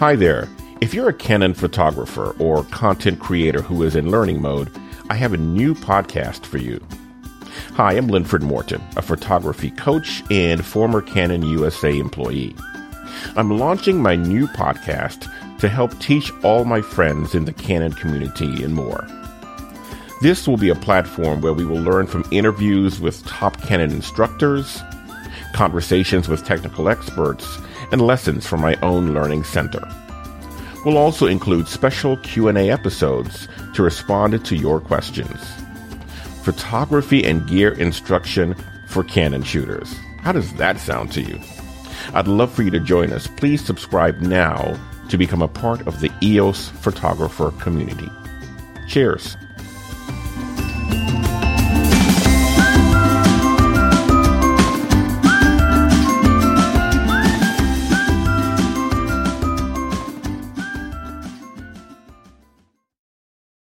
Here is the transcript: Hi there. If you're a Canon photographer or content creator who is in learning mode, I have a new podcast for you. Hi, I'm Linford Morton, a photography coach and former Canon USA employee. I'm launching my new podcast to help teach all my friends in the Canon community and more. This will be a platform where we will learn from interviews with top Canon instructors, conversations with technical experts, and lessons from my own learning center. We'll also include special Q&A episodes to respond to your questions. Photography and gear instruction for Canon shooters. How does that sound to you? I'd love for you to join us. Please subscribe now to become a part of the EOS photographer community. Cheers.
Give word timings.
Hi 0.00 0.16
there. 0.16 0.48
If 0.80 0.94
you're 0.94 1.10
a 1.10 1.12
Canon 1.12 1.52
photographer 1.52 2.34
or 2.38 2.64
content 2.64 3.20
creator 3.20 3.60
who 3.60 3.82
is 3.82 3.94
in 3.94 4.10
learning 4.10 4.40
mode, 4.40 4.72
I 5.10 5.14
have 5.16 5.34
a 5.34 5.36
new 5.36 5.74
podcast 5.74 6.46
for 6.46 6.56
you. 6.56 6.82
Hi, 7.74 7.98
I'm 7.98 8.08
Linford 8.08 8.42
Morton, 8.42 8.80
a 8.96 9.02
photography 9.02 9.70
coach 9.72 10.22
and 10.30 10.64
former 10.64 11.02
Canon 11.02 11.42
USA 11.42 11.98
employee. 11.98 12.56
I'm 13.36 13.58
launching 13.58 14.00
my 14.00 14.16
new 14.16 14.46
podcast 14.46 15.30
to 15.58 15.68
help 15.68 15.98
teach 16.00 16.32
all 16.42 16.64
my 16.64 16.80
friends 16.80 17.34
in 17.34 17.44
the 17.44 17.52
Canon 17.52 17.92
community 17.92 18.64
and 18.64 18.74
more. 18.74 19.06
This 20.22 20.48
will 20.48 20.56
be 20.56 20.70
a 20.70 20.74
platform 20.74 21.42
where 21.42 21.52
we 21.52 21.66
will 21.66 21.82
learn 21.82 22.06
from 22.06 22.24
interviews 22.30 23.00
with 23.00 23.22
top 23.26 23.60
Canon 23.60 23.90
instructors, 23.90 24.80
conversations 25.52 26.26
with 26.26 26.46
technical 26.46 26.88
experts, 26.88 27.58
and 27.92 28.00
lessons 28.02 28.46
from 28.46 28.60
my 28.60 28.76
own 28.82 29.12
learning 29.14 29.44
center. 29.44 29.82
We'll 30.84 30.98
also 30.98 31.26
include 31.26 31.68
special 31.68 32.16
Q&A 32.18 32.70
episodes 32.70 33.48
to 33.74 33.82
respond 33.82 34.44
to 34.44 34.56
your 34.56 34.80
questions. 34.80 35.38
Photography 36.42 37.24
and 37.24 37.46
gear 37.46 37.72
instruction 37.72 38.54
for 38.88 39.04
Canon 39.04 39.42
shooters. 39.42 39.94
How 40.20 40.32
does 40.32 40.52
that 40.54 40.78
sound 40.78 41.12
to 41.12 41.20
you? 41.20 41.38
I'd 42.14 42.28
love 42.28 42.52
for 42.52 42.62
you 42.62 42.70
to 42.70 42.80
join 42.80 43.12
us. 43.12 43.26
Please 43.26 43.64
subscribe 43.64 44.20
now 44.20 44.78
to 45.10 45.18
become 45.18 45.42
a 45.42 45.48
part 45.48 45.86
of 45.86 46.00
the 46.00 46.10
EOS 46.22 46.68
photographer 46.68 47.50
community. 47.60 48.10
Cheers. 48.88 49.36